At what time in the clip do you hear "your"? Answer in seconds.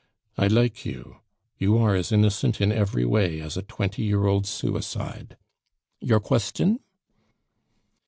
6.01-6.19